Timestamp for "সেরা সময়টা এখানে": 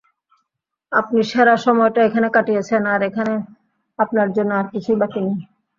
1.31-2.27